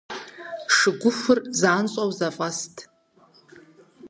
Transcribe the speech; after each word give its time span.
Шыгухур 0.75 1.39
занщӀэу 1.59 2.09
зэфӀэст. 2.17 2.75